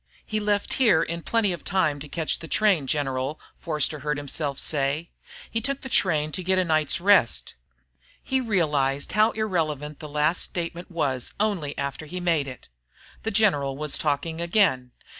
[0.25, 4.59] "He left here in plenty of time to catch the train, General," Forster heard himself
[4.59, 5.11] say.
[5.51, 7.53] "He took the train to get a night's rest."
[8.23, 12.67] He realized how irrelevant the last statement was only after he had made it.
[13.21, 14.91] The General was talking again